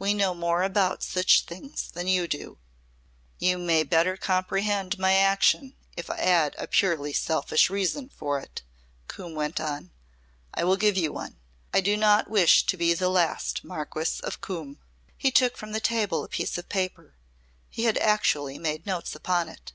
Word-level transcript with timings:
We 0.00 0.12
know 0.12 0.34
more 0.34 0.64
about 0.64 1.04
such 1.04 1.42
things 1.44 1.92
than 1.92 2.08
you 2.08 2.26
do." 2.26 2.58
"You 3.38 3.58
may 3.58 3.84
better 3.84 4.16
comprehend 4.16 4.98
my 4.98 5.12
action 5.12 5.76
if 5.96 6.10
I 6.10 6.16
add 6.16 6.56
a 6.58 6.66
purely 6.66 7.12
selfish 7.12 7.70
reason 7.70 8.08
for 8.08 8.40
it," 8.40 8.62
Coombe 9.06 9.36
went 9.36 9.60
on. 9.60 9.92
"I 10.52 10.64
will 10.64 10.76
give 10.76 10.96
you 10.96 11.12
one. 11.12 11.36
I 11.72 11.80
do 11.80 11.96
not 11.96 12.28
wish 12.28 12.66
to 12.66 12.76
be 12.76 12.92
the 12.92 13.08
last 13.08 13.62
Marquis 13.62 14.20
of 14.24 14.40
Coombe." 14.40 14.80
He 15.16 15.30
took 15.30 15.56
from 15.56 15.70
the 15.70 15.78
table 15.78 16.24
a 16.24 16.28
piece 16.28 16.58
of 16.58 16.68
paper. 16.68 17.14
He 17.70 17.84
had 17.84 17.98
actually 17.98 18.58
made 18.58 18.84
notes 18.84 19.14
upon 19.14 19.48
it. 19.48 19.70